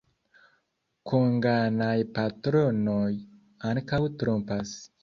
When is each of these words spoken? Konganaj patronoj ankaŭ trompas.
Konganaj 1.11 1.99
patronoj 2.17 3.13
ankaŭ 3.75 4.05
trompas. 4.23 4.79